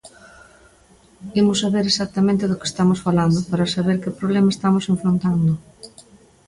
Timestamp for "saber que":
3.75-4.17